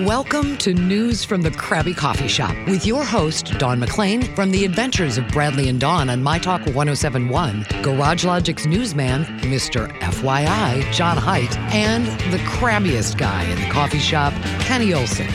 [0.00, 4.64] Welcome to News from the Crabby Coffee Shop with your host, Dawn McClain, from the
[4.64, 9.92] adventures of Bradley and Dawn on My Talk 1071, Garage Logic's newsman, Mr.
[9.98, 15.28] FYI, John Height, and the crabbiest guy in the coffee shop, Kenny Olson.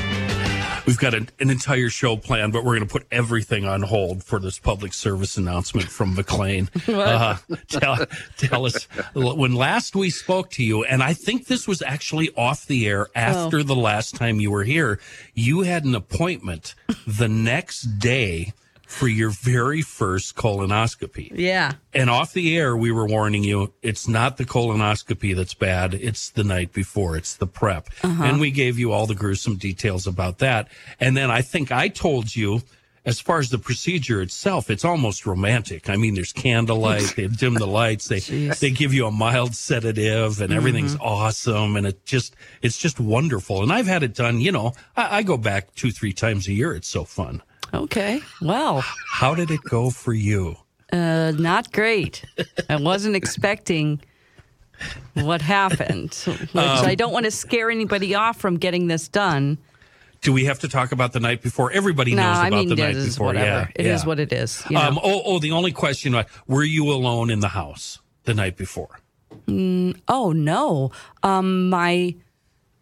[0.88, 4.24] We've got an, an entire show planned, but we're going to put everything on hold
[4.24, 6.70] for this public service announcement from McClain.
[7.08, 7.38] Uh,
[7.68, 8.06] tell,
[8.38, 12.66] tell us when last we spoke to you, and I think this was actually off
[12.66, 13.64] the air after oh.
[13.64, 15.00] the last time you were here.
[15.34, 16.76] You had an appointment
[17.06, 18.54] the next day
[18.88, 21.30] for your very first colonoscopy.
[21.36, 21.74] Yeah.
[21.94, 26.30] And off the air, we were warning you it's not the colonoscopy that's bad, it's
[26.30, 27.90] the night before, it's the prep.
[28.02, 28.24] Uh-huh.
[28.24, 30.70] And we gave you all the gruesome details about that.
[31.02, 32.62] And then I think I told you.
[33.06, 35.90] As far as the procedure itself, it's almost romantic.
[35.90, 38.20] I mean, there's candlelight, they dim the lights, they
[38.60, 41.08] they give you a mild sedative, and everything's mm-hmm.
[41.08, 43.64] awesome, and it just it's just wonderful.
[43.64, 44.42] And I've had it done.
[44.42, 46.74] You know, I, I go back two three times a year.
[46.74, 47.42] It's so fun.
[47.74, 48.22] Okay.
[48.42, 50.58] Well, how did it go for you?
[50.92, 52.24] Uh, not great.
[52.70, 54.00] I wasn't expecting
[55.16, 59.58] what happened, which um, I don't want to scare anybody off from getting this done.
[60.22, 61.72] Do we have to talk about the night before?
[61.72, 63.28] Everybody no, knows about mean, the night before.
[63.28, 63.46] Whatever.
[63.46, 63.94] Yeah, it yeah.
[63.94, 64.64] is what it is.
[64.70, 65.02] You um, know?
[65.02, 68.58] um, oh, oh, the only question: uh, Were you alone in the house the night
[68.58, 69.00] before?
[69.48, 70.92] Mm, oh no,
[71.24, 72.16] um, my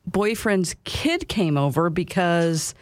[0.08, 2.74] boyfriend's kid came over because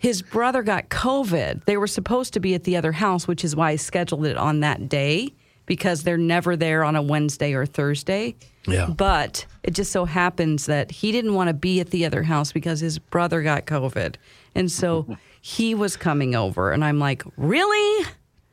[0.00, 1.66] his brother got COVID.
[1.66, 4.38] They were supposed to be at the other house, which is why I scheduled it
[4.38, 5.34] on that day
[5.66, 8.34] because they're never there on a Wednesday or Thursday.
[8.66, 8.86] Yeah.
[8.86, 12.50] But it just so happens that he didn't want to be at the other house
[12.50, 14.14] because his brother got COVID.
[14.54, 16.72] And so he was coming over.
[16.72, 18.06] And I'm like, really?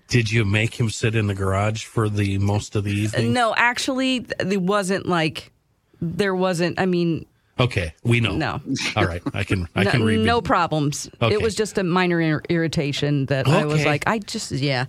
[0.09, 3.31] Did you make him sit in the garage for the most of the uh, evening?
[3.31, 5.53] No, actually, it wasn't like
[6.01, 6.77] there wasn't.
[6.77, 7.25] I mean,
[7.59, 8.35] Okay, we know.
[8.35, 8.61] No.
[8.95, 10.19] All right, I can I can read.
[10.19, 11.09] No problems.
[11.21, 11.33] Okay.
[11.33, 13.57] It was just a minor ir- irritation that okay.
[13.59, 14.85] I was like, I just yeah,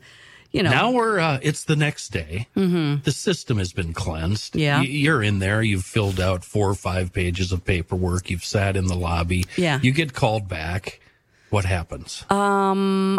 [0.52, 0.70] you know.
[0.70, 2.46] Now we're uh, it's the next day.
[2.56, 3.02] Mm-hmm.
[3.04, 4.54] The system has been cleansed.
[4.56, 5.62] Yeah, y- you're in there.
[5.62, 8.30] You've filled out four or five pages of paperwork.
[8.30, 9.46] You've sat in the lobby.
[9.56, 11.00] Yeah, you get called back.
[11.50, 12.24] What happens?
[12.30, 13.18] Um.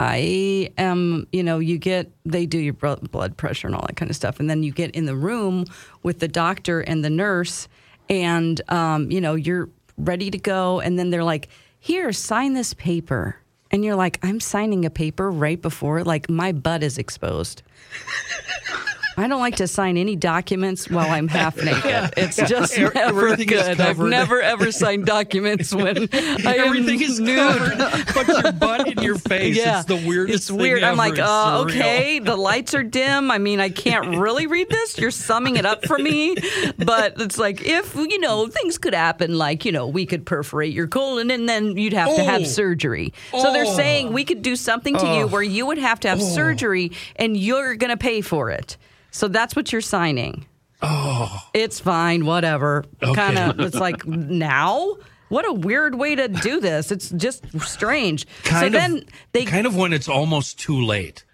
[0.00, 4.10] I am, you know, you get, they do your blood pressure and all that kind
[4.10, 4.40] of stuff.
[4.40, 5.66] And then you get in the room
[6.02, 7.68] with the doctor and the nurse,
[8.08, 11.48] and um, you know you're ready to go, and then they're like,
[11.80, 13.36] "Here, sign this paper,"
[13.70, 17.62] and you're like, "I'm signing a paper right before like my butt is exposed."
[19.16, 22.12] I don't like to sign any documents while I'm half naked.
[22.24, 23.80] It's just never Everything good.
[23.80, 27.38] I've never ever signed documents when I Everything is nude.
[27.38, 27.78] covered,
[28.14, 29.56] but your butt in your face.
[29.56, 29.78] Yeah.
[29.78, 30.36] It's the weirdest.
[30.36, 30.82] It's weird.
[30.82, 33.30] I'm like, uh, okay, the lights are dim.
[33.30, 34.98] I mean, I can't really read this.
[34.98, 36.36] You're summing it up for me,
[36.78, 40.72] but it's like if you know things could happen, like you know we could perforate
[40.72, 42.16] your colon and then you'd have oh.
[42.16, 42.44] to have oh.
[42.44, 43.12] surgery.
[43.32, 43.52] So oh.
[43.52, 45.18] they're saying we could do something to oh.
[45.18, 46.24] you where you would have to have oh.
[46.24, 48.76] surgery and you're going to pay for it.
[49.14, 50.44] So that's what you're signing.
[50.82, 51.38] Oh.
[51.54, 52.84] It's fine, whatever.
[53.00, 53.14] Okay.
[53.14, 54.96] Kind of, it's like, now?
[55.28, 56.90] What a weird way to do this.
[56.90, 58.26] It's just strange.
[58.42, 59.44] Kind so of, then they.
[59.44, 61.24] Kind of when it's almost too late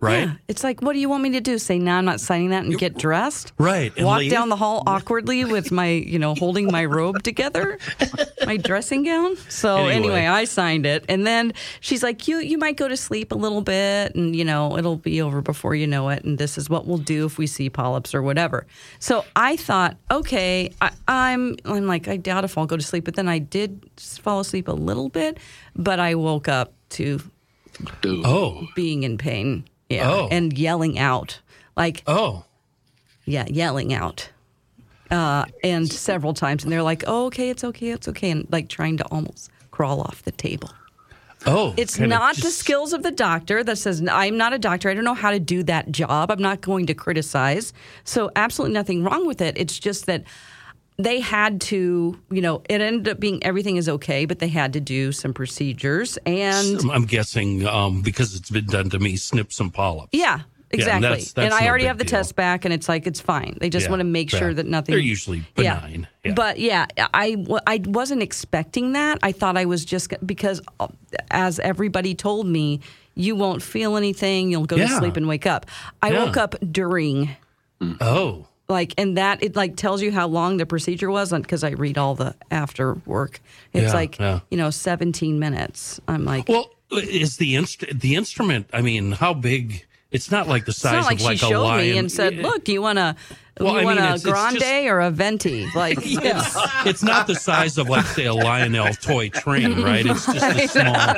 [0.00, 0.28] right?
[0.28, 0.34] Yeah.
[0.46, 1.58] It's like, what do you want me to do?
[1.58, 3.52] Say, no, I'm not signing that and get dressed?
[3.58, 3.92] Right.
[4.00, 7.78] Walk down the hall awkwardly with my, you know, holding my robe together,
[8.46, 9.36] my dressing gown.
[9.48, 9.94] So anyway.
[9.94, 10.26] anyway.
[10.26, 11.04] I signed it.
[11.08, 14.44] And then she's like, you, you might go to sleep a little bit and, you
[14.44, 16.24] know, it'll be over before you know it.
[16.24, 18.66] And this is what we'll do if we see polyps or whatever.
[19.00, 23.04] So I thought, okay, I, I'm, I'm like, I doubt if I'll go to sleep.
[23.04, 25.38] But then I did fall asleep a little bit,
[25.74, 27.20] but I woke up to
[28.04, 30.10] oh being in pain yeah.
[30.10, 30.28] Oh.
[30.30, 31.40] And yelling out.
[31.76, 32.44] Like, oh.
[33.24, 34.30] Yeah, yelling out.
[35.10, 36.64] Uh, and several times.
[36.64, 38.30] And they're like, oh, okay, it's okay, it's okay.
[38.30, 40.70] And like trying to almost crawl off the table.
[41.46, 42.44] Oh, it's not just...
[42.44, 44.90] the skills of the doctor that says, I'm not a doctor.
[44.90, 46.32] I don't know how to do that job.
[46.32, 47.72] I'm not going to criticize.
[48.02, 49.56] So, absolutely nothing wrong with it.
[49.56, 50.24] It's just that
[50.98, 54.72] they had to, you know, it ended up being everything is okay, but they had
[54.72, 56.18] to do some procedures.
[56.26, 60.10] And I'm guessing um, because it's been done to me, snip some polyps.
[60.12, 60.40] Yeah.
[60.70, 61.00] exactly.
[61.02, 62.18] that's- that's and I no already have the deal.
[62.18, 63.56] test back, and it's like it's fine.
[63.60, 64.92] They just Yeah, want to make sure that nothing.
[64.92, 66.08] They're usually benign.
[66.24, 66.32] Yeah.
[66.34, 67.36] But yeah, I
[67.66, 69.18] I wasn't expecting that.
[69.22, 70.88] I thought I was just because, uh,
[71.30, 72.80] as everybody told me,
[73.14, 74.50] you won't feel anything.
[74.50, 75.64] You'll go to sleep and wake up.
[76.02, 76.24] I Yeah.
[76.24, 77.30] woke up during
[78.00, 81.70] Oh, like and that it like tells you how long the procedure was because I
[81.70, 83.40] read all the after work.
[83.72, 84.40] It's Yeah, like yeah.
[84.50, 86.00] you know 17 minutes.
[86.08, 88.68] I'm like well, is the inst- the instrument?
[88.72, 89.84] I mean, how big?
[90.10, 91.80] It's not like the it's size not like of like she a showed lion.
[91.92, 93.14] me and said, "Look, do you want to
[93.60, 96.56] Well, I you want mean, a it's- it's grande just- or a venti?" Like It's,
[96.86, 100.04] it's not the size of like say a Lionel toy train, right?
[100.06, 101.14] It's just a small,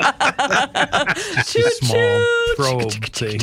[1.45, 2.27] just a small
[2.57, 3.41] probe thing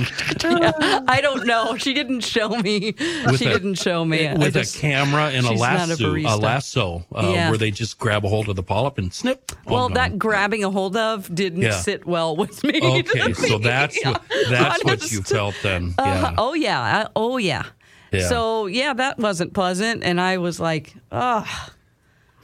[1.08, 1.76] I don't know.
[1.78, 2.94] She didn't show me.
[3.26, 4.28] With she a- didn't show me.
[4.28, 7.50] I with just- a camera and a she's not a lasso, a, lasso, uh, Yeah.
[7.50, 9.52] where they just grab a hold of the polyp and snip.
[9.68, 9.94] all Well, gone.
[9.96, 11.72] that grabbing a hold of didn't Yeah.
[11.80, 12.80] sit well with me.
[13.08, 15.94] Okay, so that's what that's what you felt then.
[15.98, 16.36] Uh, Yeah.
[16.38, 16.82] oh yeah.
[17.06, 17.64] I- oh yeah.
[18.12, 18.28] Yeah.
[18.28, 21.46] So yeah, that wasn't pleasant, and I was like, oh,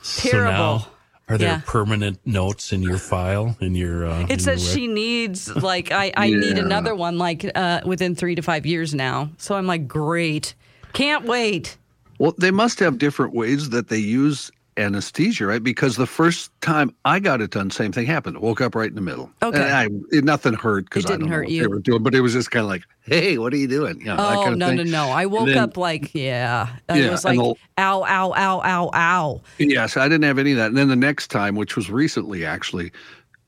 [0.01, 0.51] So terrible.
[0.51, 0.87] now,
[1.29, 1.61] are there Yeah.
[1.65, 3.55] permanent notes in your file?
[3.61, 7.17] In your uh, in It says your she needs like I, I need another one
[7.17, 9.29] like uh, within three to five years now.
[9.37, 10.53] So I'm like, great,
[10.91, 11.77] can't wait.
[12.19, 15.63] Well, they must have different ways that they use anesthesia, right?
[15.63, 18.39] Because the first time I got it done, same thing happened.
[18.39, 19.29] Woke up right in the middle.
[19.41, 19.61] Okay.
[19.61, 21.61] And I, it, nothing hurt because It I didn't don't know hurt what you.
[21.61, 23.99] they were doing, but it was just kind of like, hey, what are you doing?
[23.99, 24.77] You know, Oh kind of no thing.
[24.77, 25.05] no no!
[25.11, 28.91] I woke then- up like yeah, I Yeah, was like the- ow ow ow ow
[28.93, 29.41] ow.
[29.59, 30.67] Yes, I didn't have any of that.
[30.67, 32.91] And then the next time, which was recently actually,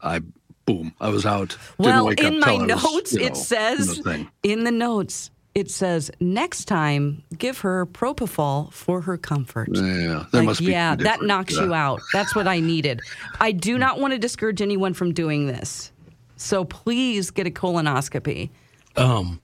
[0.01, 0.21] I
[0.65, 1.49] boom, I was out.
[1.49, 4.01] Didn't Well, wake in up my I was, notes, you know, it says
[4.43, 9.69] in the notes it says next time give her propofol for her comfort.
[9.71, 10.65] Yeah, there Like, must be.
[10.65, 12.01] yeah, that knocks to you out.
[12.13, 13.01] That's what I needed.
[13.39, 15.91] I do not want to discourage anyone from doing this.
[16.35, 18.49] So please get a colonoscopy.
[18.97, 19.41] um,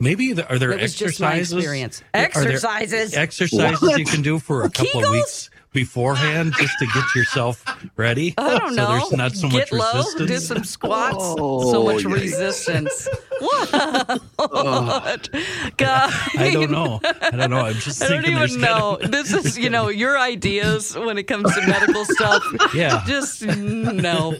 [0.00, 1.52] maybe the, are there That was just my exercises?
[1.58, 2.00] experience.
[2.00, 3.14] Are there Exercises.
[3.14, 7.62] exercises you can do for a couple of weeks beforehand just to get yourself
[7.96, 8.32] ready.
[8.38, 8.88] I don't so know.
[8.98, 10.30] there's not so Get much low, resistance.
[10.30, 11.22] do some squats.
[11.22, 12.12] so Oh, much yeah.
[12.12, 13.08] resistance.
[13.38, 15.28] What?
[15.76, 16.12] God.
[16.38, 17.00] I don't know.
[17.04, 17.60] I don't know.
[17.60, 18.96] I'm just I don't even know.
[19.00, 22.42] gotta- This is, you know, your ideas when it comes to medical stuff.
[22.74, 23.02] Yeah.
[23.06, 24.34] Just no.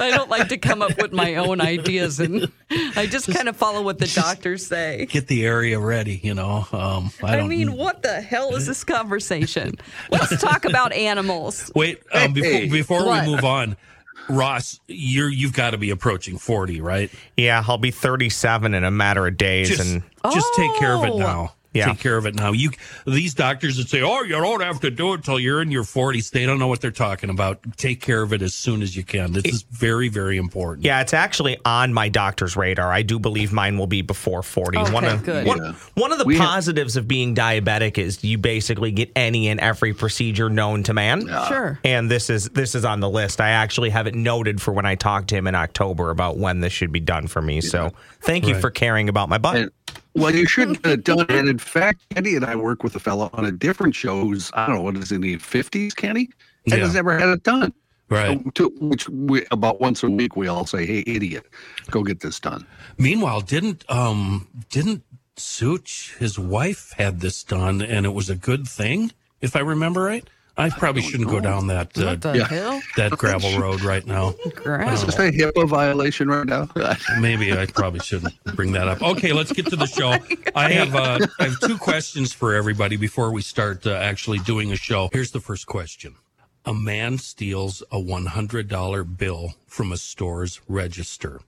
[0.00, 2.50] I don't like to come up with my own ideas, and
[2.96, 5.06] I just kind of follow what the doctors say.
[5.06, 6.20] get the area ready.
[6.22, 6.66] You know.
[6.72, 9.74] Um, I I don't mean, what the hell is this conversation?
[10.10, 11.70] Let's talk about animals.
[11.74, 12.66] Wait, um, Hey.
[12.66, 13.76] before, before we move on,
[14.28, 17.10] Ross, you're you've got to be approaching forty, right?
[17.36, 21.04] Yeah, I'll be 37 in a matter of days, Just and just take care of
[21.04, 21.18] it Oh.
[21.18, 21.54] now.
[21.78, 21.86] Yeah.
[21.86, 22.52] Take care of it now.
[22.52, 22.70] You
[23.06, 25.84] these doctors that say, "Oh, you don't have to do it till you're in your
[25.84, 27.60] 40s." They don't know what they're talking about.
[27.76, 29.32] Take care of it as soon as you can.
[29.32, 30.84] This is very, very important.
[30.84, 32.92] yeah, it's actually on my doctor's radar.
[32.92, 34.78] I do believe mine will be before 40.
[34.78, 35.46] one Okay, of good.
[35.46, 35.72] One, Yeah.
[35.94, 39.58] one of the We have- positives of being diabetic is you basically get any and
[39.60, 41.26] every procedure known to man.
[41.48, 41.78] Sure.
[41.84, 43.40] And this is this is on the list.
[43.40, 46.60] I actually have it noted for when I talk to him in October about when
[46.60, 47.60] this should be done for me.
[47.60, 47.92] So
[48.22, 49.56] thank you for caring about my butt.
[49.56, 49.70] And,
[50.14, 51.30] well, you shouldn't have done it.
[51.30, 54.50] And in fact, Kenny and I work with a fellow on a different show who's,
[54.54, 56.28] I don't know, what is in the 50s, Kenny?
[56.66, 56.84] And Yeah.
[56.84, 57.72] has never had it done.
[58.10, 58.40] Right.
[58.42, 61.46] So, to, which we, about once a week, we all say, hey, idiot,
[61.90, 62.66] go get this done.
[62.96, 65.02] Meanwhile, didn't um didn't
[65.36, 70.02] Such his wife had this done, and it was a good thing, if I remember
[70.02, 70.28] right.
[70.58, 72.48] I probably shouldn't go down that uh, What the Yeah.
[72.48, 72.82] hell?
[72.96, 74.34] that gravel road right now.
[74.56, 74.92] Gross.
[75.00, 76.68] Is this a HIPAA violation right now?
[77.20, 79.00] Maybe I probably shouldn't bring that up.
[79.00, 80.16] Okay, let's get to the show.
[80.56, 84.72] I have uh, I have two questions for everybody before we start uh, actually doing
[84.72, 85.08] a show.
[85.12, 86.16] Here's the first question:
[86.66, 91.40] A man steals a one hundred dollar bill from a store's register.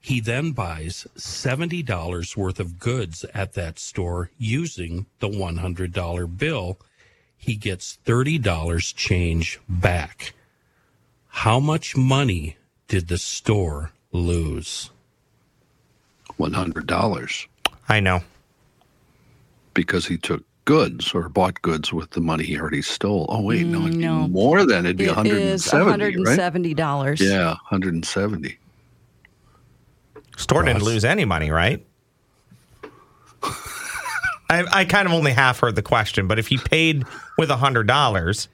[0.00, 5.92] He then buys seventy dollars worth of goods at that store using the one hundred
[5.92, 6.78] dollar bill.
[7.36, 10.32] He gets thirty dollars change back.
[11.28, 12.56] How much money
[12.88, 14.90] did the store lose?
[16.38, 17.46] $100
[17.88, 18.20] I know.
[19.74, 23.26] because he took goods or bought goods with the money he already stole.
[23.28, 24.28] Oh, wait, no, no.
[24.28, 26.38] more than it'd be It is 170, right?
[26.38, 27.20] $170.
[27.20, 28.58] Yeah, 170.
[30.36, 31.86] Store didn't lose any money, right?
[34.48, 37.04] I, I kind of only half heard the question, but if he paid
[37.38, 38.48] with a hundred dollars,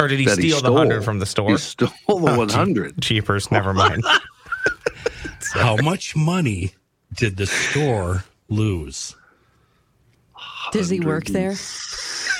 [0.00, 0.76] or did he That steal the stole.
[0.76, 1.50] hundred from the store?
[1.50, 3.00] He stole the 100.
[3.02, 4.04] Cheapers, never mind.
[5.54, 6.72] How much money
[7.14, 9.16] did the store lose?
[10.70, 11.54] Does he work there?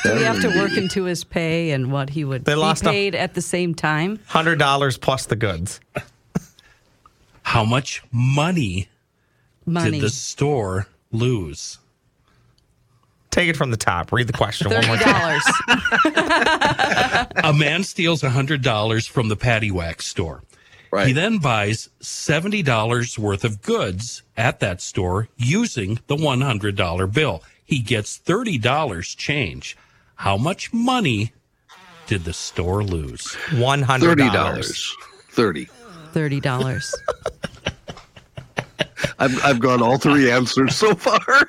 [0.05, 2.89] Do we have to work into his pay and what he would They lost be
[2.89, 4.19] a- paid at the same time?
[4.27, 5.81] Hundred dollars plus the goods.
[7.43, 8.89] How much money
[9.67, 9.91] Money.
[9.99, 11.79] did the store lose?
[13.33, 14.13] Take it from the top.
[14.13, 15.41] Read the question one more Thirty time.
[16.05, 17.27] dollars.
[17.45, 20.43] A man steals $100 from the Patty Wax store.
[20.93, 21.07] Right.
[21.09, 27.43] He then buys $70 worth of goods at that store using the $100 bill.
[27.65, 29.77] He gets $30 change.
[30.17, 31.33] How much money
[32.07, 33.33] did the store lose?
[33.55, 34.95] One hundred Thirty dollars.
[35.31, 35.33] $30.
[35.33, 35.65] Thirty.
[36.13, 36.95] Thirty dollars.
[39.19, 41.19] I've I've got all three answers so far.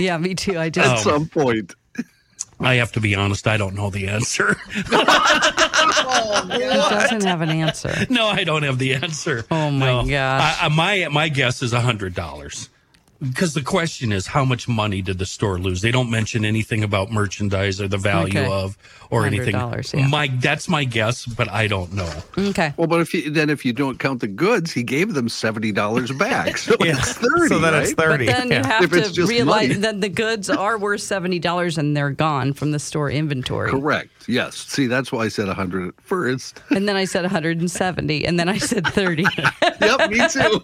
[0.00, 0.56] Yeah, me too.
[0.58, 0.82] I At Oh.
[0.82, 1.74] just some point.
[2.58, 4.56] I have to be honest, I don't know the answer.
[6.12, 7.94] Oh, he doesn't have an answer.
[8.10, 9.44] no, I don't have the answer.
[9.50, 10.06] Oh, my No.
[10.06, 10.56] gosh.
[10.60, 12.68] I, I, my my guess is $100.
[13.22, 15.82] Because the question is, how much money did the store lose?
[15.82, 18.50] They don't mention anything about merchandise or the value Okay.
[18.50, 18.78] of
[19.10, 19.54] or anything.
[19.54, 20.06] $100, yeah.
[20.06, 22.10] My that's my guess, but I don't know.
[22.38, 22.72] Okay.
[22.78, 25.70] Well, but if you then if you don't count the goods, he gave them seventy
[25.72, 26.56] dollars back.
[26.56, 26.96] So Yeah.
[26.98, 27.48] it's thirty.
[27.48, 27.82] so then right?
[27.82, 28.26] it's But thirty.
[28.26, 28.58] then yeah.
[28.58, 29.80] you have If it's to just realize money.
[29.80, 33.70] that the goods are worth seventy dollars and they're gone from the store inventory.
[33.70, 34.08] Correct.
[34.28, 34.56] Yes.
[34.56, 36.62] See, that's why I said hundred at first.
[36.70, 39.24] And then I said 170, and then I said 30.
[39.80, 40.62] yep, me too.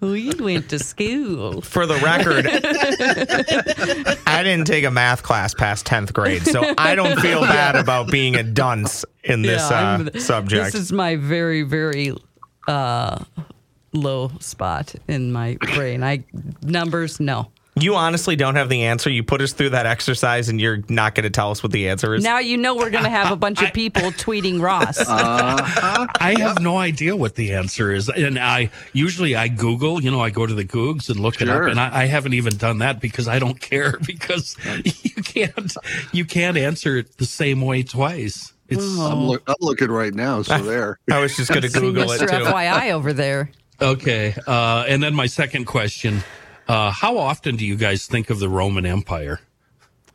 [0.00, 1.60] we went to school.
[1.62, 2.46] For the record,
[4.26, 8.10] I didn't take a math class past 10th grade, so I don't feel bad about
[8.10, 10.64] being a dunce in this I'm- uh, subject.
[10.72, 12.12] This is my very, very
[12.68, 13.24] uh,
[13.92, 16.02] low spot in my brain.
[16.02, 16.24] I
[16.62, 17.50] numbers, no.
[17.76, 19.10] You honestly don't have the answer.
[19.10, 21.88] You put us through that exercise and you're not going to tell us what the
[21.88, 22.22] answer is.
[22.22, 24.98] Now you know we're going to have a bunch of people tweeting Ross.
[25.08, 30.02] I have no idea what the answer is, and I usually I Google.
[30.02, 32.34] You know, I go to the Googs and look it up, and I, I haven't
[32.34, 35.76] even done that because I don't care because you can't
[36.12, 38.52] you can't answer it the same way twice.
[38.68, 40.42] It's I'm, look, I'm looking right now.
[40.42, 40.98] So there.
[41.10, 42.28] I was just going to Google it Mr.
[42.30, 42.44] too.
[42.44, 43.50] FYI over there.
[43.80, 44.34] okay.
[44.46, 46.22] Uh, and then my second question:
[46.68, 49.40] uh, How often do you guys think of the Roman Empire?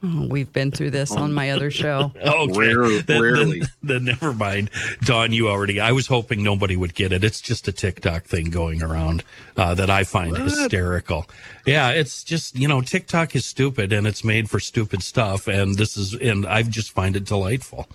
[0.01, 2.13] Oh, we've been through this on my other show.
[2.21, 3.59] Okay, Rare- then, rarely.
[3.59, 4.69] Then, then never mind.
[5.01, 5.81] Dawn, you already.
[5.81, 7.23] I was hoping nobody would get it.
[7.25, 9.25] It's just a TikTok thing going around
[9.57, 11.25] uh, that I find hysterical.
[11.65, 15.75] Yeah, it's just you know TikTok is stupid and it's made for stupid stuff, and
[15.75, 17.87] this is and I just find it delightful.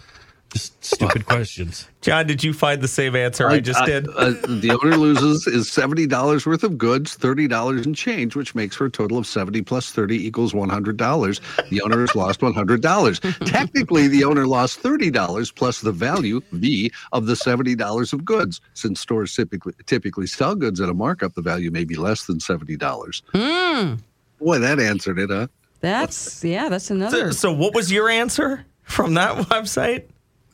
[0.55, 1.89] Just stupid questions.
[2.01, 4.09] John, did you find the same answer I, just did?
[4.09, 8.55] Uh, the owner loses is seventy dollars worth of goods, thirty dollars in change, which
[8.55, 11.41] makes for a total of seventy plus thirty equals one hundred dollars.
[11.71, 13.19] The owner has lost one hundred dollars.
[13.45, 18.25] Technically, the owner lost thirty dollars plus the value V of the seventy dollars of
[18.25, 18.61] goods.
[18.75, 22.39] Since stores typically typically sell goods at a markup, the value may be less than
[22.39, 23.23] seventy dollars.
[23.33, 25.49] Boy, that answered it, huh?
[25.81, 27.33] That's, yeah, that's so, another.
[27.33, 30.05] so what was your answer from that website?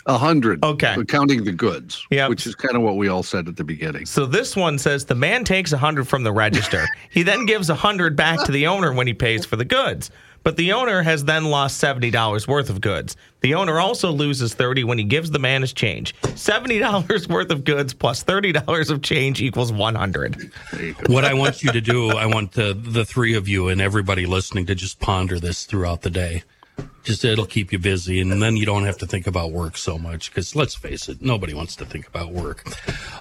[0.07, 0.65] A hundred.
[0.65, 0.97] Okay.
[1.07, 2.07] counting the goods.
[2.11, 2.29] Yeah.
[2.29, 4.07] which is kind of what we all said at the beginning.
[4.07, 6.87] So this one says the man takes a hundred from the register.
[7.11, 10.11] he then gives a hundred back to the owner when he pays for the goods.
[10.43, 13.15] But the owner has then lost seventy dollars worth of goods.
[13.41, 16.15] The owner also loses thirty when he gives the man his change.
[16.35, 20.51] Seventy dollars worth of goods plus thirty dollars of change equals one hundred.
[21.07, 24.25] What I want you to do, I want the, the three of you and everybody
[24.25, 26.43] listening to just ponder this throughout the day.
[27.03, 29.99] Just it'll keep you busy, and then you don't have to think about work so
[29.99, 30.31] much.
[30.31, 32.65] Because let's face it, nobody wants to think about work.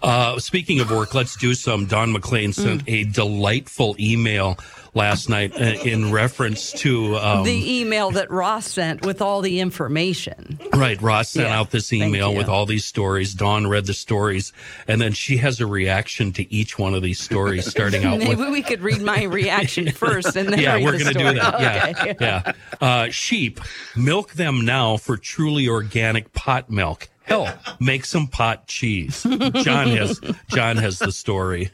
[0.04, 1.86] Uh, speaking of work, let's do some.
[1.86, 4.58] Dawn McClain sent a delightful email
[4.94, 9.60] last night uh, in reference to um, the email that Ross sent with all the
[9.60, 10.60] information.
[10.74, 11.02] Right.
[11.02, 13.34] Ross sent Yeah, out this email with all these stories.
[13.34, 14.52] Dawn read the stories,
[14.88, 18.36] and then she has a reaction to each one of these stories, starting out Maybe
[18.36, 18.50] with.
[18.50, 21.60] we could read my reaction first and then Yeah, we're going to do that.
[21.60, 21.94] Yeah.
[22.02, 22.16] Okay.
[22.20, 22.52] Yeah.
[22.82, 23.60] Uh, sheep,
[23.96, 27.10] milk them now for truly organic pot milk.
[27.24, 29.22] Hell, make some pot cheese.
[29.22, 31.70] John has John has the story.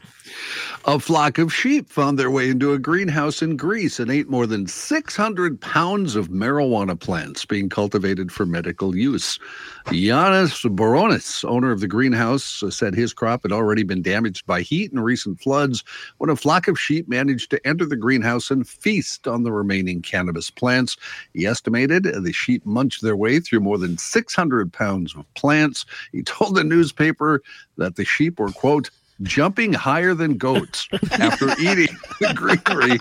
[0.84, 4.46] A flock of sheep found their way into a greenhouse in Greece and ate more
[4.46, 9.38] than 600 pounds of marijuana plants being cultivated for medical use.
[9.86, 14.60] Yanis Boronis, owner of the greenhouse, uh, said his crop had already been damaged by
[14.60, 15.82] heat and recent floods
[16.18, 20.02] when a flock of sheep managed to enter the greenhouse and feast on the remaining
[20.02, 20.96] cannabis plants.
[21.34, 25.84] He estimated the sheep munched their way through more than 600 pounds of plants.
[26.12, 27.42] He told the newspaper
[27.76, 28.90] that the sheep were, quote,
[29.22, 32.98] jumping higher than goats after eating the greenery.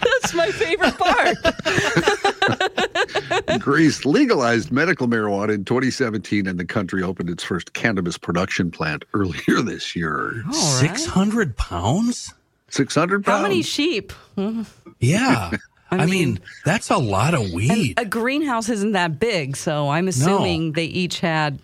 [0.00, 1.36] That's my favorite part.
[3.60, 9.04] Greece legalized medical marijuana in 2017, and the country opened its first cannabis production plant
[9.14, 10.42] earlier this year.
[10.46, 10.54] All right.
[10.54, 12.34] Six hundred pounds.
[12.72, 13.36] 600 pounds.
[13.36, 14.12] How many sheep?
[14.98, 15.50] Yeah.
[15.90, 17.98] I, mean, that's a lot of weed.
[17.98, 21.58] A greenhouse isn't that big, so I'm assuming they each had,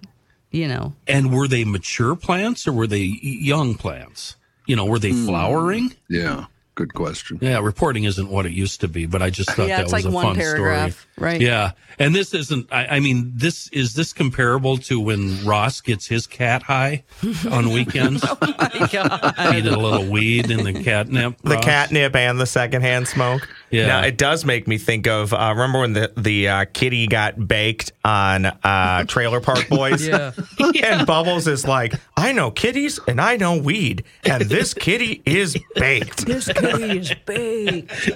[0.51, 4.37] you know, And were they mature plants or were they young plants?
[4.67, 5.27] You know, were they Hmm.
[5.27, 5.95] flowering?
[6.09, 6.47] Yeah.
[6.75, 7.39] Good question.
[7.41, 9.93] Yeah, reporting isn't what it used to be, but I just thought Yeah, that it's
[9.93, 11.33] was like a one fun paragraph, story.
[11.33, 11.41] right.
[11.41, 12.73] Yeah, and this isn't.
[12.73, 17.03] I, I mean, this is this comparable to when Ross gets his cat high
[17.51, 18.25] on weekends.
[18.25, 19.35] Oh my God.
[19.55, 21.39] He did a little weed in the catnip.
[21.43, 21.65] The Ross?
[21.65, 23.49] catnip and the secondhand smoke.
[23.71, 23.87] Yeah.
[23.87, 27.47] Now, it does make me think of uh, remember when the the uh, kitty got
[27.49, 30.07] baked on uh, Trailer Park Boys?
[30.07, 30.33] Yeah.
[30.83, 35.57] And Bubbles is like, I know kitties and I know weed, and this kitty is
[35.75, 36.25] baked.
[36.27, 38.11] This kitty is baked.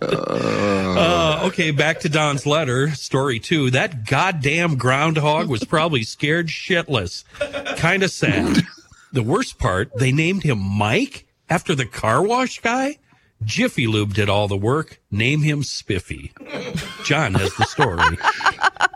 [0.02, 2.90] Uh, okay, back to Dawn's letter.
[2.90, 3.70] Story two.
[3.70, 7.24] That goddamn groundhog was probably scared shitless.
[7.76, 8.62] Kind of sad.
[9.12, 12.98] The worst part, they named him Mike after the car wash guy.
[13.44, 15.00] Jiffy Lube did all the work.
[15.10, 16.32] Name him Spiffy.
[17.04, 18.18] John has the story.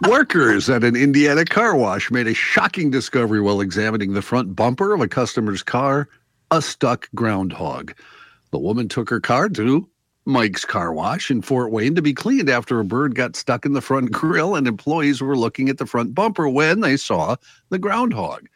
[0.08, 4.92] Workers at an Indiana car wash made a shocking discovery while examining the front bumper
[4.94, 6.08] of a customer's car
[6.50, 7.94] a stuck groundhog.
[8.50, 9.88] The woman took her car to
[10.24, 13.72] Mike's car wash in Fort Wayne to be cleaned after a bird got stuck in
[13.72, 17.36] the front grill, and employees were looking at the front bumper when they saw
[17.68, 18.48] the groundhog.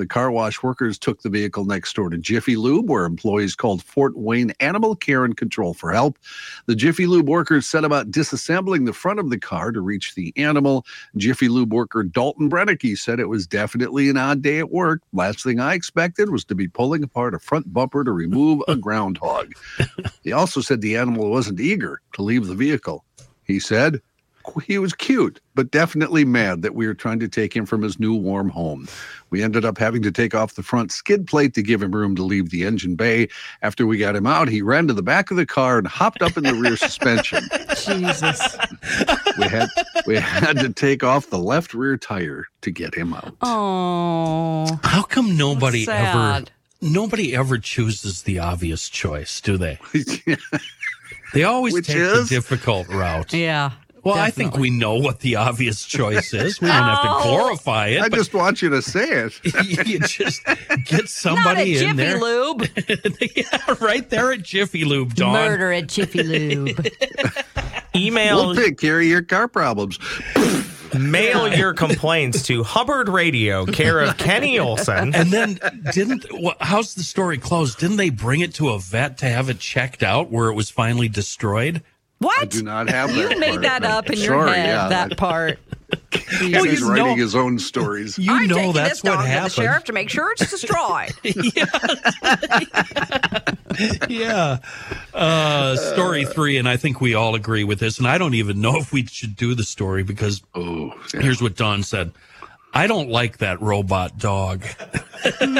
[0.00, 3.82] The car wash workers took the vehicle next door to Jiffy Lube, where employees called
[3.82, 6.18] Fort Wayne Animal Care and Control for help.
[6.64, 10.32] The Jiffy Lube workers set about disassembling the front of the car to reach the
[10.38, 10.86] animal.
[11.18, 15.02] Jiffy Lube worker Dalton Brennicky said it was definitely an odd day at work.
[15.12, 18.76] Last thing I expected was to be pulling apart a front bumper to remove a
[18.76, 19.52] groundhog.
[20.22, 23.04] he also said the animal wasn't eager to leave the vehicle.
[23.44, 24.00] He said,
[24.66, 27.98] he was cute, but definitely mad that we were trying to take him from his
[28.00, 28.88] new warm home.
[29.30, 32.16] We ended up having to take off the front skid plate to give him room
[32.16, 33.28] to leave the engine bay.
[33.62, 36.22] After we got him out, he ran to the back of the car and hopped
[36.22, 37.44] up in the rear suspension.
[37.76, 38.56] Jesus.
[39.38, 39.68] We had
[40.06, 43.34] we had to take off the left rear tire to get him out.
[43.42, 44.78] Oh.
[44.82, 46.44] How come nobody ever
[46.80, 49.78] nobody ever chooses the obvious choice, do they?
[51.32, 52.28] They always Which take is?
[52.28, 53.32] the difficult route.
[53.32, 53.72] Yeah.
[54.02, 56.60] Well, I think we know what the obvious choice is.
[56.60, 57.22] We don't have to Oh.
[57.22, 58.00] glorify it.
[58.02, 59.40] I just want you to say it.
[59.86, 60.44] you just
[60.86, 62.18] get Not somebody a in Jiffy there.
[62.18, 62.66] Lube.
[63.36, 65.32] yeah, right there at Jiffy Lube, Dawn.
[65.34, 66.86] Murder at Jiffy Lube.
[67.94, 69.98] Email We'll take care of your car problems.
[70.98, 75.14] mail your complaints to Hubbard Radio, care of Kenny Olson.
[75.14, 75.58] And then
[75.92, 77.78] didn't wha- how's the story closed?
[77.78, 80.70] Didn't they bring it to a vet to have it checked out where it was
[80.70, 81.82] finally destroyed?
[82.20, 82.42] What?
[82.42, 84.88] I do not have You that made part, that up in your sorry, head, yeah,
[84.88, 85.58] that part.
[86.38, 88.18] He's writing know- his own stories.
[88.18, 90.50] You I'm know taking that's this dog what to the sheriff to make sure it's
[90.50, 91.12] destroyed.
[94.08, 94.58] yeah.
[95.14, 97.98] Uh, story three, and I think we all agree with this.
[97.98, 101.20] And I don't even know if we should do the story because Oh, yeah.
[101.20, 102.12] here's what Dawn said.
[102.72, 104.64] I don't like that robot dog.
[105.40, 105.58] and,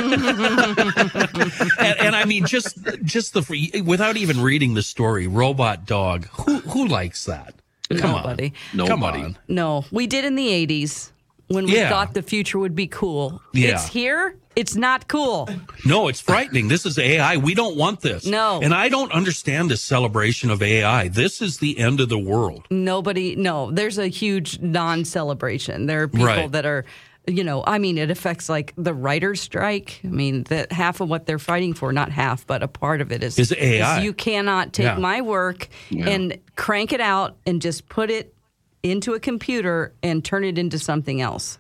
[2.00, 6.26] and I mean, just just the without even reading the story, robot dog.
[6.32, 7.54] Who who likes that?
[7.98, 8.52] Come Nobody.
[8.78, 9.38] on, come on.
[9.48, 11.10] No, we did in the 80s
[11.48, 11.88] when we Yeah.
[11.88, 13.42] thought the future would be cool.
[13.52, 13.70] Yeah.
[13.70, 14.36] It's here.
[14.60, 15.48] It's not cool.
[15.86, 16.68] No, it's frightening.
[16.68, 17.38] This is AI.
[17.38, 18.26] We don't want this.
[18.26, 18.60] No.
[18.62, 21.08] and I don't understand this celebration of AI.
[21.08, 22.66] This is the end of the world.
[22.70, 25.86] Nobody, no, there's a huge non celebration.
[25.86, 26.52] There are people Right.
[26.52, 26.84] that are,
[27.26, 29.98] you know, I mean, it affects like the writer's strike.
[30.04, 33.10] I mean, that half of what they're fighting for, not half, but a part of
[33.12, 34.02] it is, Is AI.
[34.02, 34.96] you cannot take Yeah.
[34.98, 38.34] my work and crank it out and just put it
[38.82, 41.56] into a computer and turn it into something else.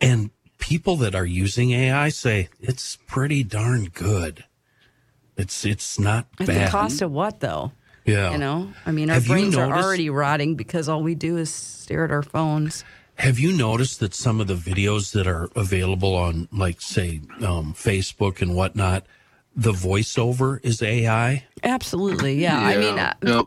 [0.00, 0.30] And
[0.62, 4.44] people that are using AI say it's pretty darn good.
[5.36, 6.68] It's it's not At bad.
[6.68, 7.72] the cost of what, though?
[8.04, 8.30] yeah.
[8.32, 11.36] You know, I mean, our Have you brains are already rotting because all we do
[11.36, 12.84] is stare at our phones.
[13.16, 17.74] Have you noticed that some of the videos that are available on, like, say, um,
[17.74, 19.04] Facebook and whatnot,
[19.54, 21.44] the voiceover is AI?
[21.62, 22.58] Absolutely, yeah.
[22.58, 23.44] I mean, uh, Yep.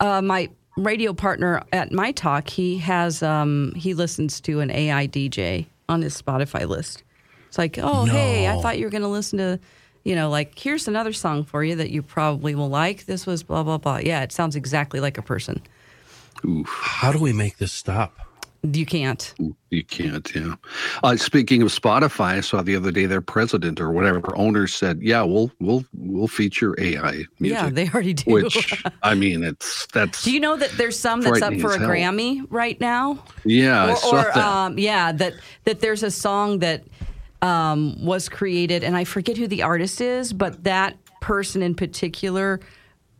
[0.00, 5.06] uh, my radio partner at my talk, he has um, he listens to an AI
[5.08, 7.02] DJ on his Spotify list.
[7.48, 9.58] It's like, oh, hey, I thought you were going to listen to,
[10.04, 13.06] you know, like here's another song for you that you probably will like.
[13.06, 13.98] This was blah blah blah.
[13.98, 15.62] Yeah, it sounds exactly like a person.
[16.66, 18.27] How do we make this stop?
[18.62, 19.34] You can't.
[19.70, 20.54] You can't, yeah.
[21.04, 25.00] Uh, speaking of Spotify, I saw the other day their president or whatever owner said,
[25.00, 28.32] "Yeah, we'll we'll we'll feature AI music." Yeah, they already do.
[28.32, 31.78] which I mean, it's that's do you know that there's some that's up for a
[31.78, 31.88] hell.
[31.88, 33.22] Grammy right now?
[33.44, 34.36] yeah, I or, saw or, that.
[34.36, 36.82] Um, yeah, that that there's a song that
[37.42, 42.58] um, was created, and I forget who the artist is, but that person in particular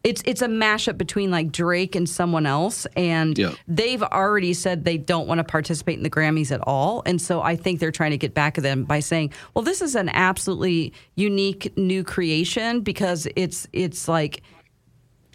[0.05, 3.53] it's it's a mashup between like Drake and someone else, and Yeah.
[3.67, 7.43] they've already said they don't want to participate in the Grammys at all, and so
[7.43, 10.09] I think they're trying to get back at them by saying, "Well, this is an
[10.11, 14.43] absolutely unique new creation because it's it's like."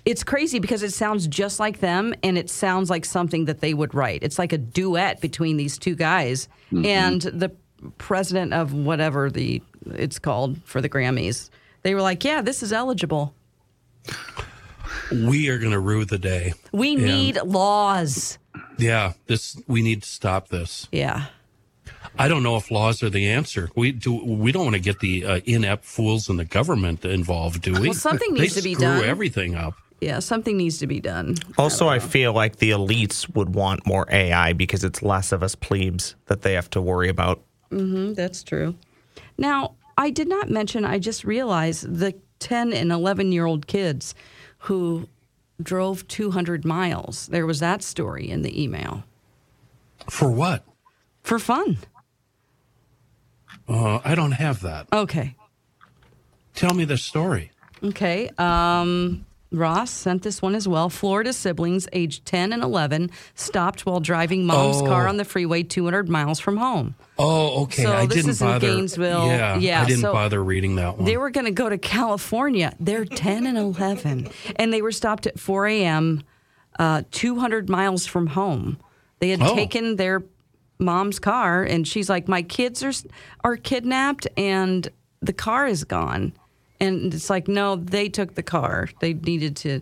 [0.06, 3.74] It's crazy because it sounds just like them and it sounds like something that they
[3.74, 4.22] would write.
[4.22, 6.50] It's like a duet between these two guys.
[6.74, 6.86] Mm-hmm.
[6.86, 7.54] And the
[8.00, 9.62] president of whatever the
[9.96, 11.50] it's called for the Grammys,
[11.84, 13.34] they were like, "Yeah, this is eligible.
[15.28, 16.54] We are going to rue the day.
[16.72, 17.06] We Yeah.
[17.06, 18.38] need laws."
[18.78, 20.88] Yeah, this we need to stop this.
[20.92, 21.26] Yeah.
[22.18, 23.70] I don't know if laws are the answer.
[23.76, 24.14] We do.
[24.24, 27.80] We don't want to get the uh, inept fools in the government involved, do we?
[27.90, 28.82] Well, something needs to be done.
[28.98, 29.10] screw done.
[29.10, 29.74] Everything up.
[30.02, 31.36] Yeah, something needs to be done.
[31.58, 35.56] Also, I feel like the elites would want more AI because it's less of us
[35.56, 37.42] plebes that they have to worry about.
[37.72, 38.76] Mm-hmm, That's true.
[39.38, 44.14] Now, I did not mention, I just realized the 10 and 11 year old kids
[44.64, 45.08] who
[45.62, 47.28] drove 200 miles.
[47.28, 49.04] There was that story in the email
[50.10, 50.64] For what?
[51.22, 51.78] for fun.
[53.68, 54.88] Uh, I don't have that.
[54.92, 55.36] Okay.
[56.54, 57.52] Tell me the story.
[57.82, 58.30] Okay.
[58.38, 60.90] Um, Ross sent this one as well.
[60.90, 64.86] Florida siblings aged 10 and 11 stopped while driving mom's Oh.
[64.88, 66.96] car on the freeway 200 miles from home.
[67.20, 67.84] Oh, okay.
[67.84, 68.68] So I this didn't is in bother.
[68.68, 69.28] Gainesville.
[69.28, 71.06] Yeah, Yeah, I didn't so bother reading that one.
[71.06, 72.76] They were going to go to California.
[72.80, 74.30] They're 10 and 11.
[74.56, 76.24] And they were stopped at 4 a.m.,
[76.80, 78.78] uh, 200 miles from home.
[79.20, 79.54] They had Oh.
[79.56, 80.24] taken their
[80.80, 82.92] mom's car, and she's like, My kids are,
[83.44, 84.90] are kidnapped, and
[85.22, 86.34] the car is gone.
[86.80, 88.90] And it's like, No, they took the car.
[89.00, 89.82] They needed to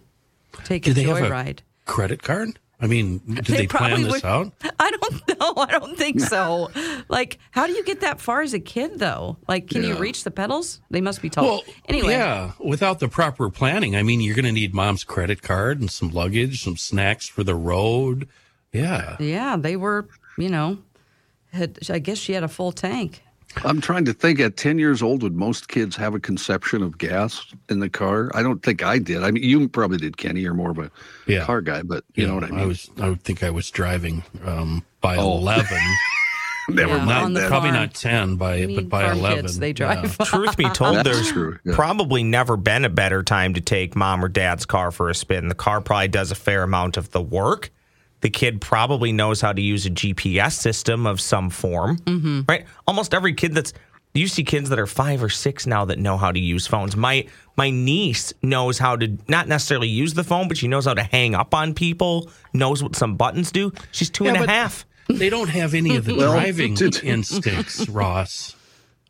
[0.66, 1.60] take Did a they have a joyride.
[1.86, 2.60] credit card?
[2.84, 4.54] I mean, did they, plan this would- out?
[4.80, 5.54] I don't know.
[5.56, 6.72] I don't think so.
[7.10, 9.38] like, how do you get that far as a kid, though?
[9.48, 10.82] Like, can you reach the pedals?
[10.90, 11.46] They must be tall.
[11.46, 15.44] Well, anyway, yeah, without the proper planning, I mean, you're going to need mom's credit
[15.44, 18.28] card and some luggage, some snacks for the road.
[18.74, 19.16] Yeah.
[19.20, 20.08] Yeah, they were,
[20.40, 20.80] you know,
[21.54, 23.22] had, I guess she had a full tank.
[23.64, 26.98] I'm trying to think at 10 years old, would most kids have a conception of
[26.98, 28.32] gas in the car?
[28.34, 29.24] I don't think I did.
[29.24, 30.42] I mean, you probably did, Kenny.
[30.42, 30.92] You're more of a
[31.28, 31.44] Yeah.
[31.46, 32.60] car guy, but you know what I mean?
[32.60, 32.90] I was.
[33.00, 35.38] I would think I was driving um, by Oh.
[35.38, 35.80] eleven.
[36.70, 39.42] Never Yeah, not the probably not ten by but by eleven.
[39.46, 39.74] kids, they Yeah.
[39.74, 40.18] drive.
[40.24, 41.74] Truth be told, there's true, yeah.
[41.76, 45.48] probably never been a better time to take mom or dad's car for a spin.
[45.50, 47.72] The car probably does a fair amount of the work.
[48.22, 52.42] The kid probably knows how to use a GPS system of some form, Mm-hmm.
[52.48, 52.66] right?
[52.88, 53.74] Almost every kid that's
[54.14, 56.96] you see kids that are five or six now that know how to use phones.
[56.98, 60.94] My my niece knows how to not necessarily use the phone, but she knows how
[60.94, 62.30] to hang up on people.
[62.54, 63.72] Knows what some buttons do.
[63.92, 64.86] She's two and a half.
[65.08, 68.56] They don't have any of the driving instincts, Ross.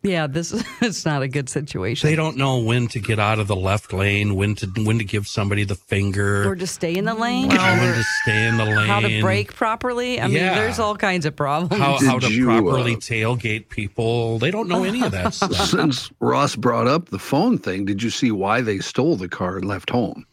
[0.03, 2.09] Yeah, this is it's not a good situation.
[2.09, 5.03] They don't know when to get out of the left lane, when to when to
[5.03, 8.65] give somebody the finger, or to stay in the lane, when to stay in the
[8.65, 10.19] lane, how to brake properly.
[10.19, 11.79] I mean, there's all kinds of problems.
[11.79, 14.39] how, how to you, properly uh, tailgate people.
[14.39, 15.53] They don't know any of that stuff.
[15.53, 19.57] Since Ross brought up the phone thing, did you see why they stole the car
[19.57, 20.25] and left home?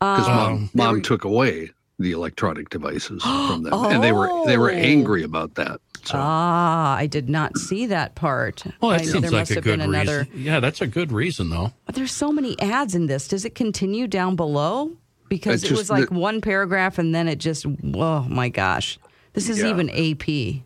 [0.00, 4.56] Because Um, mom, mom took away the electronic devices from them, and they were they
[4.58, 4.74] were Oh.
[4.74, 5.80] angry about that.
[6.04, 8.62] So ah, I did not see that part.
[8.80, 10.18] Well, that know seems there like must a have good been another.
[10.30, 10.42] reason.
[10.42, 11.72] Yeah, that's a good reason, though.
[11.86, 13.26] But there's so many ads in this.
[13.28, 14.92] Does it continue down below?
[15.28, 17.64] Because It it, was like the- one paragraph and then it just,
[17.94, 18.98] oh my gosh.
[19.32, 19.70] This is Yeah.
[19.70, 20.62] even AP.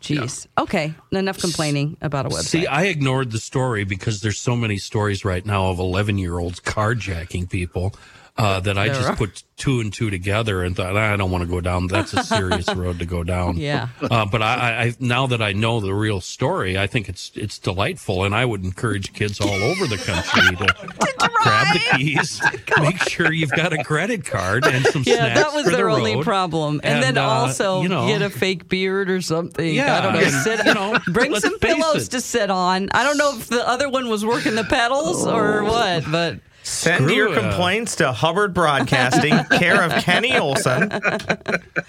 [0.00, 0.46] Jeez.
[0.58, 0.94] Okay.
[1.12, 2.44] Enough complaining about a website.
[2.44, 6.38] See, I ignored the story because there's so many stories right now of 11 year
[6.38, 7.94] olds carjacking people
[8.36, 9.16] uh, that I There just are.
[9.16, 11.86] put two and two together and thought I don't want to go down.
[11.86, 13.56] That's a serious road to go down.
[13.56, 13.88] Yeah.
[14.02, 17.58] Uh, but I, I, now that I know the real story, I think it's it's
[17.60, 22.42] delightful, and I would encourage kids all over the country to grab the keys,
[22.80, 25.92] make sure you've got a credit card and some yeah, snacks that was their the
[25.92, 26.80] only problem.
[26.82, 29.72] And, And, then uh, also you know- get a fake beard or something.
[29.74, 30.20] Yeah, I don't know.
[30.20, 32.10] and, Sit, you know, bring some pillows it.
[32.10, 32.88] to sit on.
[32.92, 37.04] I don't know if the other one was working the pedals or what, but Send
[37.04, 37.38] Screw your it.
[37.38, 40.90] complaints to Hubbard Broadcasting, care of Kenny Olson.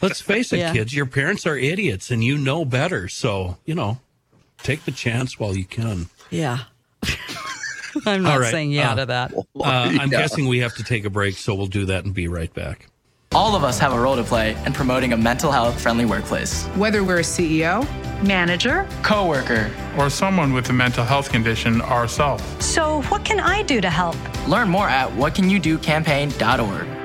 [0.02, 0.74] Let's face it, Yeah.
[0.74, 3.08] kids, your parents are idiots and you know better.
[3.08, 4.00] So, you know,
[4.64, 6.08] take the chance while you can.
[6.30, 6.60] yeah.
[8.06, 9.34] I'm not All right, saying yeah uh, to that.
[9.34, 10.20] Uh, I'm Yeah.
[10.20, 12.88] guessing we have to take a break, so we'll do that and be right back.
[13.36, 16.64] All of us have a role to play in promoting a mental health friendly workplace.
[16.68, 17.86] Whether we're a CEO,
[18.24, 18.88] Manager.
[19.04, 22.46] Coworker, or someone with a mental health condition ourselves.
[22.66, 24.16] So, what can I do to help?
[24.48, 27.05] learn more at whatcanyoudocampaign.org.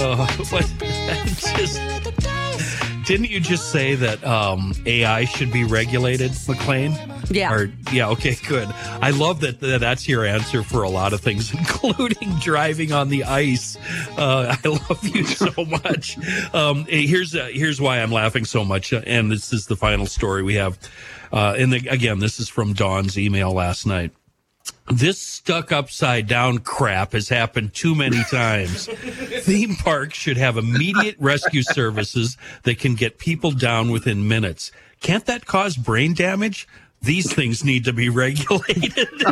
[0.00, 0.16] Oh,
[0.50, 0.64] what,
[1.56, 1.80] just,
[3.04, 6.94] didn't you just say that um, AI should be regulated, McClain?
[7.34, 7.52] Yeah.
[7.52, 8.10] Or, yeah.
[8.10, 8.36] Okay.
[8.46, 8.68] Good.
[8.68, 9.80] I love that, that.
[9.80, 13.76] That's your answer for a lot of things, including driving on the ice.
[14.16, 16.16] Uh, I love you so much.
[16.54, 20.06] Um, here's uh, here's why I'm laughing so much, uh, and this is the final
[20.06, 20.78] story we have.
[21.32, 24.12] Uh, and the, again, this is from Dawn's email last night.
[24.90, 28.86] This stuck upside down crap has happened too many times.
[29.42, 34.72] Theme parks should have immediate rescue services that can get people down within minutes.
[35.00, 36.66] Can't that cause brain damage?
[37.02, 39.08] These things need to be regulated.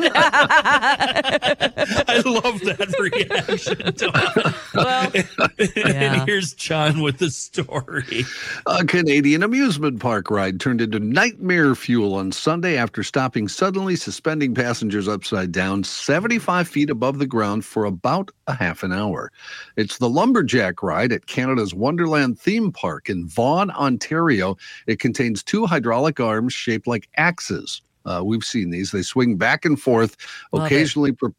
[2.09, 3.93] I love that reaction.
[3.97, 4.55] Dawn.
[4.75, 5.11] Well,
[5.77, 6.15] yeah.
[6.15, 8.25] And here's John with the story.
[8.67, 14.55] A Canadian amusement park ride turned into nightmare fuel on Sunday after stopping suddenly, suspending
[14.55, 19.33] passengers upside down 75 feet above the ground for about a half an hour.
[19.77, 24.57] It's the Lumberjack ride at Canada's Wonderland theme park in Vaughan, Ontario.
[24.87, 27.56] It contains two hydraulic arms shaped like axes.
[28.05, 28.93] Uh, we've seen these.
[28.93, 30.17] They swing back and forth,
[30.53, 31.35] Love occasionally pro-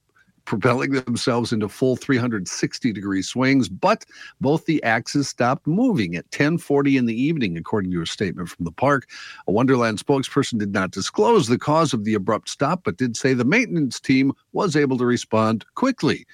[0.47, 4.05] propelling themselves into full 360 degree swings but
[4.39, 8.63] both the axes stopped moving at 10:40 in the evening according to a statement from
[8.63, 9.09] the park.
[9.47, 13.33] A wonderland spokesperson did not disclose the cause of the abrupt stop but did say
[13.33, 16.25] the maintenance team was able to respond quickly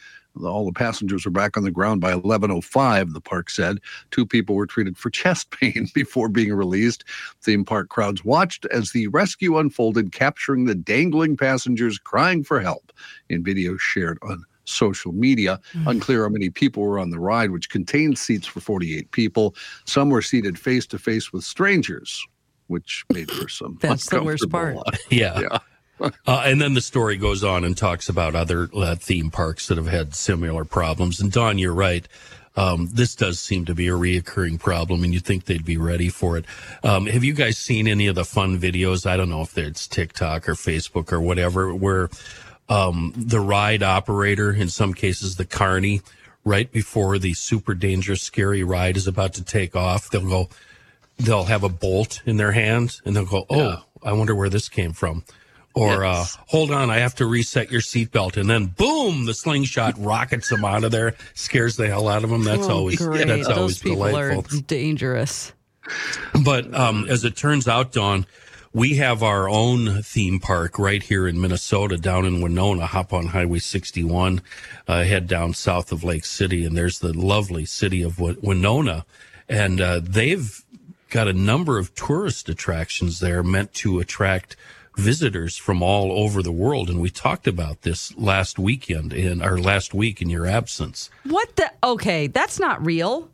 [0.41, 3.79] all the passengers were back on the ground by 11:05 the park said
[4.11, 7.03] two people were treated for chest pain before being released
[7.41, 12.91] theme park crowds watched as the rescue unfolded capturing the dangling passengers crying for help
[13.29, 15.59] in videos shared on social media.
[15.73, 15.87] Mm.
[15.91, 19.55] Unclear how many people were on the ride, which contained seats for 48 people.
[19.85, 22.25] Some were seated face to face with strangers,
[22.67, 23.77] which made for some.
[23.81, 24.77] That's the worst part.
[25.09, 25.39] Yeah.
[25.39, 25.59] Yeah.
[26.25, 29.77] Uh, and then the story goes on and talks about other uh, theme parks that
[29.77, 31.21] have had similar problems.
[31.21, 32.05] And Dawn, you're right.
[32.55, 36.09] Um, this does seem to be a reoccurring problem, and you think they'd be ready
[36.09, 36.45] for it.
[36.83, 39.05] Um, have you guys seen any of the fun videos?
[39.05, 42.09] I don't know if it's TikTok or Facebook or whatever, where
[42.69, 46.01] um, the ride operator, in some cases the carny,
[46.45, 50.49] right before the super dangerous, scary ride is about to take off, they'll go,
[51.17, 54.69] they'll have a bolt in their hand, and they'll go, "Oh, I wonder where this
[54.69, 55.23] came from."
[55.75, 59.95] Or uh, hold on, I have to reset your seatbelt, and then boom, the slingshot
[59.97, 62.43] rockets them out of there, scares the hell out of them.
[62.43, 63.25] That's Oh, always great.
[63.27, 64.59] that's Those always people delightful.
[64.59, 65.51] are dangerous.
[66.43, 68.25] But um, as it turns out, Dawn,
[68.71, 72.85] we have our own theme park right here in Minnesota, down in Winona.
[72.85, 74.41] Hop on Highway 61,
[74.87, 79.05] uh, head down south of Lake City, and there's the lovely city of Wi- Winona,
[79.49, 80.63] and uh, they've
[81.09, 84.55] got a number of tourist attractions there meant to attract
[84.97, 89.57] visitors from all over the world and we talked about this last weekend in our
[89.57, 91.71] last week in your absence What the?
[91.83, 93.29] Okay, that's not real.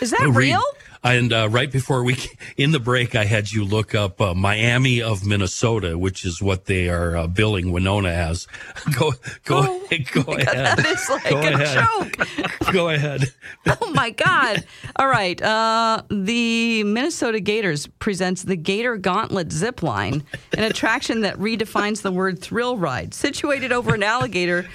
[0.00, 0.62] Is that real?
[1.02, 2.16] And uh, right before we,
[2.56, 6.66] in the break, I had you look up uh, Miami of Minnesota, which is what
[6.66, 8.46] they are uh, billing Winona as.
[8.98, 9.12] go,
[9.44, 10.78] go, Oh, go ahead.
[10.78, 11.86] That is like Go a ahead.
[11.88, 12.72] joke.
[12.72, 13.32] Go ahead.
[13.80, 14.64] Oh my God.
[14.96, 15.40] All right.
[15.40, 20.22] Uh, the Minnesota Gators presents the Gator Gauntlet Zip Line,
[20.56, 23.14] an attraction that redefines the word thrill ride.
[23.14, 24.66] Situated over an alligator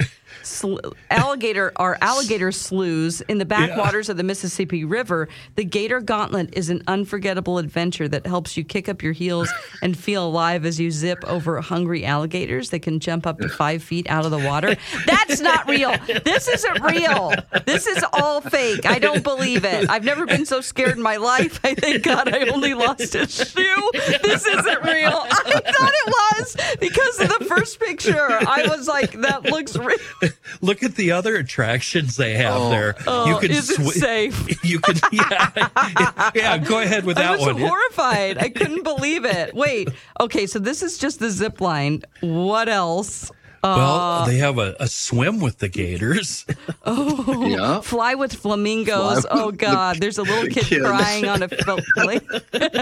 [0.43, 0.77] sl-
[1.09, 5.27] alligator are alligator sloughs in the backwaters of the Mississippi River.
[5.55, 9.49] The Gator Gauntlet is an unforgettable adventure that helps you kick up your heels
[9.81, 13.83] and feel alive as you zip over hungry alligators that can jump up to five
[13.83, 14.75] feet out of the water.
[15.05, 15.95] That's not real.
[16.23, 17.33] This isn't real.
[17.65, 18.85] This is all fake.
[18.85, 19.89] I don't believe it.
[19.89, 21.59] I've never been so scared in my life.
[21.63, 23.91] I thank God I only lost a shoe.
[24.23, 25.25] This isn't real.
[25.29, 28.15] I thought it was because of the first picture.
[28.29, 29.97] I was like, that looks real.
[30.61, 32.95] Look at the other attractions they have there.
[33.07, 34.35] Oh, is it safe?
[34.65, 36.57] You can, yeah, yeah.
[36.57, 37.49] Go ahead with that one.
[37.49, 37.69] I that was one.
[37.69, 38.38] horrified.
[38.39, 39.53] I couldn't believe it.
[39.53, 39.89] Wait.
[40.19, 42.01] Okay, so this is just the zip line.
[42.21, 43.31] What else?
[43.63, 46.45] Well, Uh, they have a, a swim with the gators.
[46.85, 47.81] Oh, Yeah.
[47.81, 49.21] fly with flamingos.
[49.25, 50.85] Fly oh with God, the there's a little kid kids.
[50.85, 51.79] crying on a fil-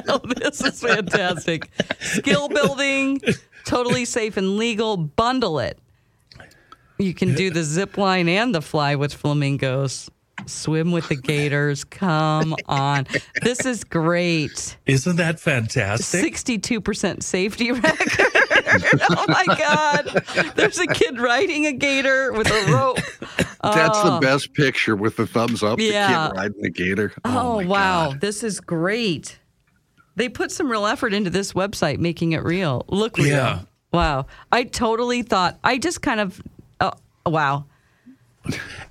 [0.09, 1.69] oh, This is fantastic.
[2.01, 3.21] Skill building,
[3.65, 4.97] totally safe and legal.
[4.97, 5.77] Bundle it.
[6.97, 10.09] You can do the zip line and the fly with flamingos.
[10.47, 11.83] Swim with the gators.
[11.83, 13.05] Come on.
[13.43, 14.77] This is great.
[14.85, 16.23] Isn't that fantastic?
[16.33, 18.99] 62% safety record.
[19.11, 20.53] oh my God.
[20.55, 22.97] There's a kid riding a gator with a rope.
[23.63, 24.15] That's Oh.
[24.15, 25.79] the best picture with the thumbs up.
[25.79, 26.07] Yeah.
[26.07, 27.13] The kid riding the gator.
[27.25, 28.13] Oh, oh wow.
[28.19, 29.39] This is great.
[30.15, 32.85] They put some real effort into this website, making it real.
[32.89, 33.27] Look real.
[33.27, 33.59] Yeah.
[33.91, 34.25] Wow.
[34.51, 36.51] I totally thought, I just kind of, oh,
[37.25, 37.65] wow.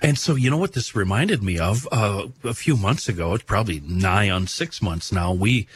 [0.01, 1.87] And so, you know what this reminded me of?
[1.93, 5.33] Uh, a few months ago, it's probably nigh on six months now.
[5.33, 5.69] We,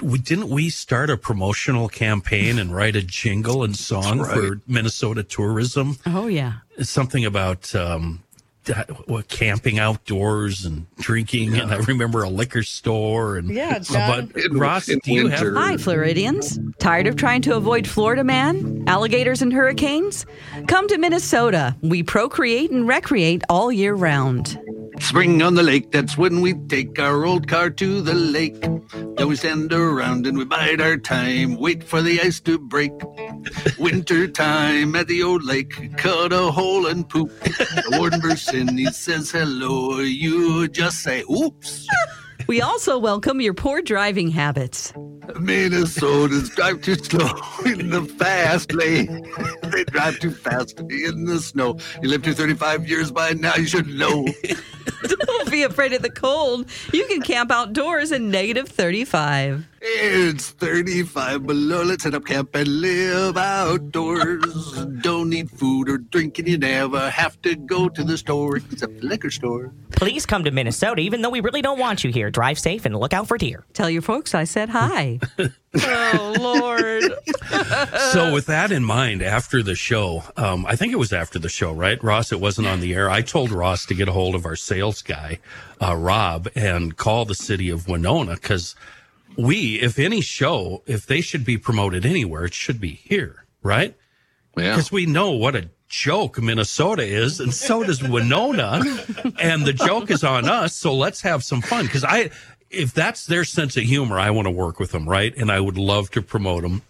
[0.00, 4.60] we didn't we start a promotional campaign and write a jingle and song That's for.
[4.66, 5.98] Minnesota tourism.
[6.06, 6.54] Oh, yeah.
[6.80, 8.22] Something about um,
[9.06, 11.58] what, camping outdoors and drinking.
[11.58, 13.36] And I remember a liquor store.
[13.36, 14.30] And Yeah, so, John.
[14.32, 15.54] but In- Ross, in do you winter.
[15.54, 15.64] have?
[15.64, 16.58] Hi, Floridians.
[16.78, 20.26] Tired of trying to avoid Florida man, alligators, and hurricanes?
[20.68, 21.76] Come to Minnesota.
[21.82, 24.58] We procreate and recreate all year round.
[25.02, 28.60] Spring on the lake, that's when we take our old car to the lake.
[28.60, 32.92] Then we stand around and we bide our time, wait for the ice to break.
[33.78, 37.30] Winter time at the old lake, cut a hole and poop.
[37.40, 41.86] The warden bursts in, he says hello, you just say oops.
[42.46, 44.92] We also welcome your poor driving habits.
[44.92, 47.30] Minnesotans drive too slow
[47.64, 49.26] in the fast lane.
[49.70, 51.78] they drive too fast in the snow.
[52.02, 54.26] You lived here 35 years by now, you should know.
[55.26, 56.68] Don't be afraid of the cold.
[56.92, 59.66] You can camp outdoors in negative 35.
[59.80, 61.82] It's 35 below.
[61.82, 64.84] Let's set up camp and live outdoors.
[65.00, 69.00] Don't need food or drink, and you never have to go to the store except
[69.00, 69.72] the liquor store.
[69.90, 72.30] Please come to Minnesota, even though we really don't want you here.
[72.30, 73.64] Drive safe and look out for deer.
[73.72, 75.18] Tell your folks I said hi.
[75.74, 77.02] oh, Lord.
[78.12, 81.48] so with that in mind after the show um, i think it was after the
[81.48, 84.34] show right ross it wasn't on the air i told ross to get a hold
[84.34, 85.38] of our sales guy
[85.80, 88.74] uh, rob and call the city of winona because
[89.36, 93.96] we if any show if they should be promoted anywhere it should be here right
[94.56, 94.70] Yeah.
[94.74, 98.82] because we know what a joke minnesota is and so does winona
[99.40, 102.30] and the joke is on us so let's have some fun because i
[102.72, 105.60] if that's their sense of humor i want to work with them right and i
[105.60, 106.82] would love to promote them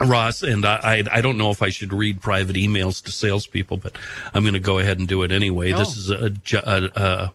[0.00, 3.78] Ross, and I, I, I don't know if I should read private emails to salespeople,
[3.78, 3.96] but
[4.34, 5.72] I'm going to go ahead and do it anyway.
[5.72, 6.32] This is a,
[6.64, 7.32] a, a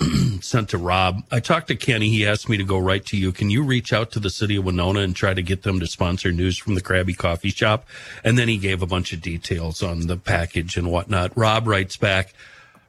[0.40, 1.22] sent to Rob.
[1.30, 2.08] I talked to Kenny.
[2.08, 3.32] He asked me to go right to you.
[3.32, 5.86] Can you reach out to the city of Winona and try to get them to
[5.86, 7.86] sponsor news from the Crabby Coffee Shop?
[8.24, 11.36] And then he gave a bunch of details on the package and whatnot.
[11.36, 12.32] Rob writes back.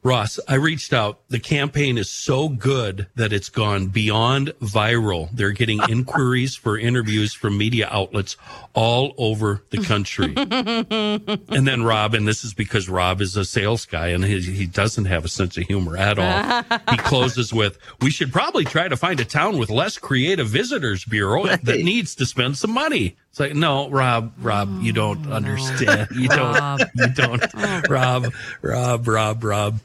[0.03, 1.19] Ross, I reached out.
[1.29, 5.29] The campaign is so good that it's gone beyond viral.
[5.31, 8.35] They're getting inquiries for interviews from media outlets
[8.73, 10.33] all over the country.
[10.35, 14.65] and then Rob, and this is because Rob is a sales guy and he, he
[14.65, 16.79] doesn't have a sense of humor at all.
[16.89, 21.05] he closes with, We should probably try to find a town with less creative visitors
[21.05, 23.17] bureau that needs to spend some money.
[23.29, 26.09] It's like, no, Rob, Rob, you don't oh, understand.
[26.11, 27.81] You don't, you don't, oh.
[27.87, 29.79] Rob, Rob, Rob, Rob.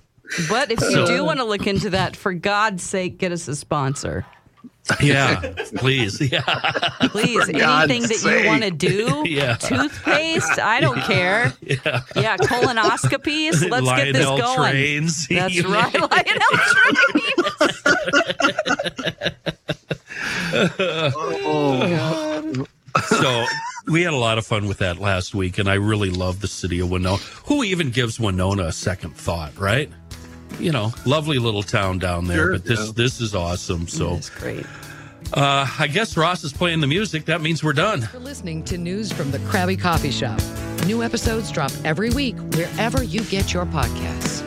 [0.48, 3.56] But if you do want to look into that, for God's sake, get us a
[3.56, 4.26] sponsor.
[5.00, 6.20] Yeah, please.
[6.20, 6.42] Yeah.
[7.08, 9.24] Please, For God's anything that you want to do.
[9.36, 9.56] Yeah.
[9.56, 11.52] Toothpaste, I don't care.
[11.60, 12.02] Yeah.
[12.14, 13.68] Yeah, colonoscopies.
[13.70, 14.70] Let's get this going.
[14.70, 15.26] trains.
[15.28, 16.02] That's right, name
[21.44, 22.66] Oh,
[23.08, 23.44] so
[23.88, 26.48] we had a lot of fun with that last week, and I really love the
[26.48, 27.16] city of Winona.
[27.46, 29.90] Who even gives Winona a second thought, right?
[30.58, 32.92] You know, lovely little town down there, Sure, but this yeah.
[32.94, 33.88] this is awesome.
[33.88, 34.66] So That's great.
[35.34, 37.24] Uh, I guess Ross is playing the music.
[37.24, 38.02] That means we're done.
[38.02, 40.40] For listening to news from the Crabby Coffee Shop.
[40.86, 44.45] New episodes drop every week wherever you get your podcasts.